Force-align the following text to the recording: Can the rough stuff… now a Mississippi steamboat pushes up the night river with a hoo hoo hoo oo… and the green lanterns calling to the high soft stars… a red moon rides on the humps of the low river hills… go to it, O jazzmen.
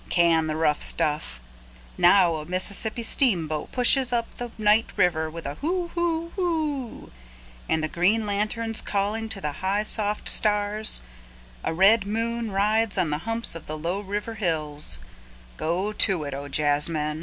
Can 0.09 0.47
the 0.47 0.55
rough 0.55 0.81
stuff… 0.81 1.39
now 1.95 2.37
a 2.37 2.45
Mississippi 2.47 3.03
steamboat 3.03 3.71
pushes 3.71 4.11
up 4.11 4.37
the 4.37 4.49
night 4.57 4.89
river 4.97 5.29
with 5.29 5.45
a 5.45 5.53
hoo 5.61 5.89
hoo 5.89 6.29
hoo 6.29 6.41
oo… 6.41 7.11
and 7.69 7.83
the 7.83 7.87
green 7.87 8.25
lanterns 8.25 8.81
calling 8.81 9.29
to 9.29 9.39
the 9.39 9.51
high 9.61 9.83
soft 9.83 10.27
stars… 10.27 11.03
a 11.63 11.71
red 11.71 12.07
moon 12.07 12.49
rides 12.51 12.97
on 12.97 13.11
the 13.11 13.19
humps 13.29 13.53
of 13.53 13.67
the 13.67 13.77
low 13.77 13.99
river 13.99 14.33
hills… 14.33 14.97
go 15.55 15.91
to 15.91 16.23
it, 16.23 16.33
O 16.33 16.47
jazzmen. 16.49 17.19